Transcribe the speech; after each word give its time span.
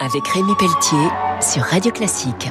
avec 0.00 0.26
Rémi 0.28 0.54
Pelletier 0.58 1.08
sur 1.40 1.62
Radio 1.62 1.90
Classique. 1.92 2.48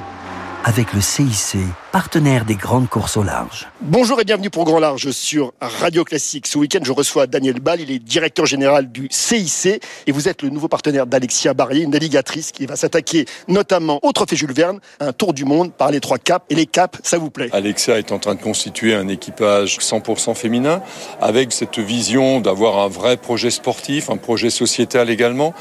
Avec 0.63 0.93
le 0.93 1.01
CIC, 1.01 1.57
partenaire 1.91 2.45
des 2.45 2.55
grandes 2.55 2.87
courses 2.87 3.17
au 3.17 3.23
large. 3.23 3.67
Bonjour 3.81 4.21
et 4.21 4.23
bienvenue 4.23 4.51
pour 4.51 4.63
Grand 4.63 4.79
Large 4.79 5.09
sur 5.09 5.53
Radio 5.59 6.03
Classique. 6.03 6.45
Ce 6.45 6.57
week-end, 6.57 6.81
je 6.83 6.91
reçois 6.91 7.25
Daniel 7.25 7.59
Ball, 7.59 7.81
il 7.81 7.89
est 7.89 7.97
directeur 7.97 8.45
général 8.45 8.91
du 8.91 9.07
CIC 9.09 9.81
et 10.05 10.11
vous 10.11 10.27
êtes 10.27 10.43
le 10.43 10.49
nouveau 10.49 10.67
partenaire 10.67 11.07
d'Alexia 11.07 11.55
Barrier, 11.55 11.83
une 11.83 11.91
navigatrice 11.91 12.51
qui 12.51 12.67
va 12.67 12.75
s'attaquer 12.75 13.25
notamment 13.47 13.99
au 14.03 14.11
Trophée 14.11 14.35
Jules 14.35 14.53
Verne, 14.53 14.79
un 14.99 15.13
tour 15.13 15.33
du 15.33 15.45
monde 15.45 15.73
par 15.73 15.89
les 15.89 15.99
trois 15.99 16.19
caps. 16.19 16.45
Et 16.49 16.55
les 16.55 16.67
caps, 16.67 16.99
ça 17.03 17.17
vous 17.17 17.31
plaît? 17.31 17.49
Alexia 17.53 17.97
est 17.97 18.11
en 18.11 18.19
train 18.19 18.35
de 18.35 18.41
constituer 18.41 18.93
un 18.93 19.07
équipage 19.07 19.79
100% 19.79 20.35
féminin 20.35 20.83
avec 21.21 21.51
cette 21.51 21.79
vision 21.79 22.39
d'avoir 22.39 22.77
un 22.79 22.87
vrai 22.87 23.17
projet 23.17 23.49
sportif, 23.49 24.11
un 24.11 24.17
projet 24.17 24.51
sociétal 24.51 25.09
également. 25.09 25.55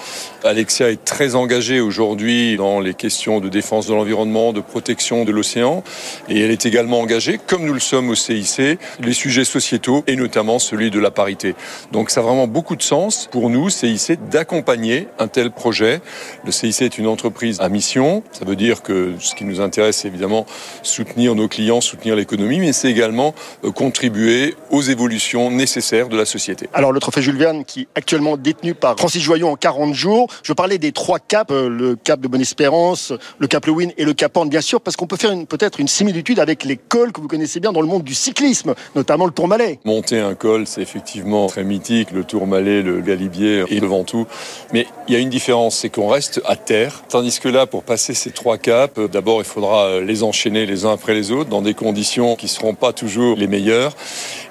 Alexia 0.44 0.90
est 0.90 1.04
très 1.04 1.34
engagée 1.34 1.80
aujourd'hui 1.80 2.56
dans 2.58 2.80
les 2.80 2.92
questions 2.92 3.40
de 3.40 3.48
défense 3.48 3.86
de 3.86 3.94
l'environnement, 3.94 4.52
de 4.52 4.60
protection 4.60 5.24
de 5.24 5.32
l'océan 5.32 5.82
et 6.28 6.40
elle 6.40 6.50
est 6.50 6.66
également 6.66 7.00
engagée, 7.00 7.38
comme 7.44 7.64
nous 7.64 7.72
le 7.72 7.80
sommes 7.80 8.10
au 8.10 8.14
CIC, 8.14 8.78
les 9.00 9.12
sujets 9.12 9.44
sociétaux 9.44 10.04
et 10.06 10.16
notamment 10.16 10.58
celui 10.58 10.90
de 10.90 10.98
la 10.98 11.10
parité. 11.10 11.54
Donc 11.92 12.10
ça 12.10 12.20
a 12.20 12.22
vraiment 12.22 12.46
beaucoup 12.46 12.76
de 12.76 12.82
sens 12.82 13.28
pour 13.30 13.50
nous, 13.50 13.70
CIC, 13.70 14.28
d'accompagner 14.28 15.08
un 15.18 15.28
tel 15.28 15.50
projet. 15.50 16.00
Le 16.44 16.52
CIC 16.52 16.82
est 16.82 16.98
une 16.98 17.06
entreprise 17.06 17.60
à 17.60 17.68
mission. 17.68 18.22
Ça 18.32 18.44
veut 18.44 18.56
dire 18.56 18.82
que 18.82 19.14
ce 19.18 19.34
qui 19.34 19.44
nous 19.44 19.60
intéresse, 19.60 19.98
c'est 19.98 20.08
évidemment 20.08 20.46
soutenir 20.82 21.34
nos 21.34 21.48
clients, 21.48 21.80
soutenir 21.80 22.16
l'économie, 22.16 22.58
mais 22.58 22.72
c'est 22.72 22.90
également 22.90 23.34
euh, 23.64 23.70
contribuer 23.70 24.54
aux 24.70 24.82
évolutions 24.82 25.50
nécessaires 25.50 26.08
de 26.08 26.16
la 26.16 26.24
société. 26.24 26.68
Alors 26.74 26.92
le 26.92 27.00
trophée 27.00 27.22
Jules 27.22 27.38
Verne 27.38 27.64
qui 27.64 27.82
est 27.82 27.88
actuellement 27.94 28.36
détenu 28.36 28.74
par 28.74 28.96
Francis 28.98 29.22
Joyon 29.22 29.52
en 29.52 29.56
40 29.56 29.94
jours. 29.94 30.28
Je 30.42 30.52
parlais 30.52 30.78
des 30.78 30.92
trois 30.92 31.18
caps, 31.18 31.50
euh, 31.52 31.68
le 31.68 31.96
cap 31.96 32.20
de 32.20 32.28
Bonne-Espérance, 32.28 33.12
le 33.38 33.46
cap 33.46 33.64
Lewin 33.66 33.88
et 33.96 34.04
le 34.04 34.12
cap 34.12 34.36
Horn, 34.36 34.48
bien 34.48 34.60
sûr, 34.60 34.80
parce 34.80 34.96
qu'on 34.96 35.06
peut 35.06 35.16
faire 35.16 35.32
peut-être 35.48 35.80
une 35.80 35.88
similitude 35.88 36.17
avec 36.38 36.64
les 36.64 36.76
cols 36.76 37.12
que 37.12 37.20
vous 37.20 37.28
connaissez 37.28 37.60
bien 37.60 37.72
dans 37.72 37.80
le 37.80 37.86
monde 37.86 38.02
du 38.02 38.14
cyclisme, 38.14 38.74
notamment 38.94 39.24
le 39.24 39.32
Tourmalet. 39.32 39.78
Monter 39.84 40.20
un 40.20 40.34
col, 40.34 40.66
c'est 40.66 40.82
effectivement 40.82 41.46
très 41.46 41.64
mythique, 41.64 42.10
le 42.10 42.24
Tourmalet, 42.24 42.82
le 42.82 43.00
Galibier 43.00 43.64
et 43.68 43.80
le 43.80 43.86
Ventoux. 43.86 44.26
Mais 44.72 44.86
il 45.06 45.14
y 45.14 45.16
a 45.16 45.20
une 45.20 45.30
différence, 45.30 45.76
c'est 45.78 45.88
qu'on 45.88 46.08
reste 46.08 46.42
à 46.46 46.56
terre, 46.56 47.04
tandis 47.08 47.38
que 47.40 47.48
là, 47.48 47.66
pour 47.66 47.82
passer 47.82 48.14
ces 48.14 48.30
trois 48.30 48.58
caps, 48.58 48.98
euh, 48.98 49.08
d'abord 49.08 49.40
il 49.40 49.44
faudra 49.44 50.00
les 50.00 50.22
enchaîner 50.22 50.66
les 50.66 50.84
uns 50.84 50.92
après 50.92 51.14
les 51.14 51.30
autres 51.30 51.48
dans 51.48 51.62
des 51.62 51.74
conditions 51.74 52.36
qui 52.36 52.46
ne 52.46 52.50
seront 52.50 52.74
pas 52.74 52.92
toujours 52.92 53.36
les 53.36 53.46
meilleures 53.46 53.94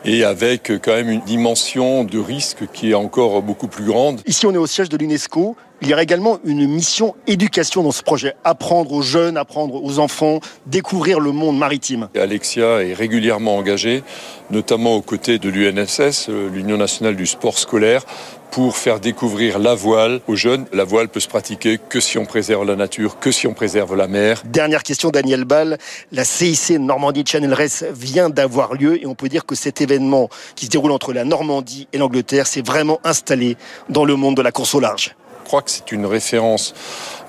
et 0.06 0.24
avec 0.24 0.72
quand 0.82 0.94
même 0.94 1.10
une 1.10 1.22
dimension 1.22 2.04
de 2.04 2.20
risque 2.20 2.72
qui 2.74 2.92
est 2.92 2.96
encore 2.96 3.42
beaucoup 3.42 3.68
plus 3.68 3.86
grande. 3.86 4.22
Ici, 4.26 4.46
on 4.46 4.54
est 4.54 4.58
au 4.58 4.68
siège 4.68 4.90
de 4.90 4.98
l'UNESCO. 4.98 5.56
Il 5.82 5.90
y 5.90 5.94
aura 5.94 6.02
également 6.02 6.40
une 6.44 6.68
mission 6.68 7.14
éducation 7.28 7.84
dans 7.84 7.92
ce 7.92 8.02
projet. 8.02 8.34
Apprendre 8.44 8.92
aux 8.94 9.04
jeunes, 9.04 9.38
apprendre 9.38 9.84
aux 9.84 10.00
enfants, 10.00 10.40
découvrir 10.66 11.20
le 11.20 11.32
monde 11.32 11.58
maritime. 11.58 12.10
Alexia 12.16 12.84
est 12.84 12.96
régulièrement 12.96 13.58
engagée, 13.58 14.04
notamment 14.50 14.96
aux 14.96 15.04
côtés 15.04 15.38
de 15.38 15.50
l'UNSS, 15.50 16.30
euh, 16.30 16.50
l'Union 16.50 16.78
nationale 16.78 17.16
du 17.16 17.28
sport 17.28 17.60
scolaire, 17.60 18.04
pour 18.50 18.76
faire 18.76 19.00
découvrir 19.00 19.60
la 19.60 19.76
voile 19.76 20.22
aux 20.28 20.36
jeunes. 20.36 20.66
La 20.74 20.84
voile 20.84 21.10
peut 21.10 21.20
se 21.20 21.28
pratiquer 21.28 21.78
que 21.78 22.00
si 22.00 22.18
on 22.18 22.26
préserve 22.26 22.66
la 22.66 22.76
nature, 22.76 23.20
que 23.20 23.32
si 23.32 23.46
on 23.46 23.54
préserve 23.54 23.96
la 23.96 24.08
mer. 24.08 24.42
Dernière 24.46 24.82
question, 24.82 25.10
Daniel 25.10 25.46
Ball. 25.46 25.78
La 26.12 26.24
CIC 26.24 26.80
Normandie 26.80 27.24
Channel 27.26 27.54
Race 27.54 27.84
vient 27.92 28.30
d'avoir 28.30 28.74
lieu 28.74 29.00
et 29.02 29.06
on 29.06 29.14
peut 29.14 29.30
dire 29.30 29.46
que 29.46 29.54
cet 29.54 29.82
événement 29.82 30.30
qui 30.56 30.66
se 30.66 30.72
déroule 30.72 30.92
entre 30.92 31.14
la 31.14 31.24
Normandie 31.24 31.88
et 31.94 32.00
l'Angleterre 32.00 32.48
s'est 32.48 32.64
vraiment 32.64 33.00
installé 33.04 33.58
dans 33.90 34.06
le 34.06 34.16
monde 34.16 34.36
de 34.36 34.42
la 34.42 34.52
course 34.52 34.74
au 34.74 34.80
large. 34.80 35.16
Je 35.48 35.50
crois 35.50 35.62
que 35.62 35.72
c'est 35.72 35.94
une 35.94 36.06
référence 36.06 36.74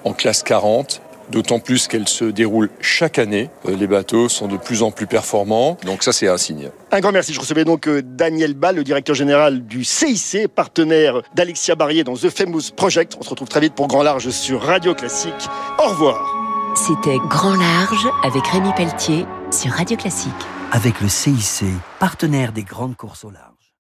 en 0.03 0.13
classe 0.13 0.43
40 0.43 1.01
d'autant 1.31 1.61
plus 1.61 1.87
qu'elle 1.87 2.09
se 2.09 2.25
déroule 2.25 2.69
chaque 2.81 3.21
année. 3.21 3.49
Euh, 3.69 3.77
les 3.77 3.87
bateaux 3.87 4.29
sont 4.29 4.49
de 4.49 4.57
plus 4.57 4.83
en 4.83 4.91
plus 4.91 5.07
performants, 5.07 5.77
donc 5.85 6.03
ça 6.03 6.13
c'est 6.13 6.27
un 6.27 6.37
signe. 6.37 6.69
Un 6.91 6.99
grand 6.99 7.13
merci. 7.13 7.33
Je 7.33 7.39
recevais 7.39 7.65
donc 7.65 7.87
euh, 7.87 8.03
Daniel 8.03 8.55
Ball, 8.55 8.75
le 8.75 8.83
directeur 8.83 9.15
général 9.15 9.65
du 9.65 9.85
CIC, 9.85 10.49
partenaire 10.49 11.23
d'Alexia 11.37 11.77
Barrier 11.77 12.03
dans 12.03 12.15
The 12.15 12.29
Famous 12.29 12.73
Project. 12.75 13.17
On 13.21 13.23
se 13.23 13.31
retrouve 13.31 13.49
très 13.49 13.61
vite 13.61 13.75
pour 13.75 13.87
Grand 13.87 14.03
Large 14.03 14.31
sur 14.31 14.63
Radio 14.63 14.97
Classique. 14.97 15.49
Au 15.79 15.91
revoir. 15.91 16.27
C'était 16.75 17.19
Grand 17.29 17.55
Large 17.55 18.05
avec 18.25 18.45
Rémi 18.49 18.73
Pelletier 18.77 19.27
sur 19.53 19.71
Radio 19.71 19.97
Classique. 19.97 20.33
Avec 20.73 21.01
le 21.01 21.09
CIC, 21.09 21.67
partenaire 22.01 22.51
des 22.51 22.65
grandes 22.65 22.97
courses 22.97 23.25
au 23.25 23.31
large. 23.31 23.58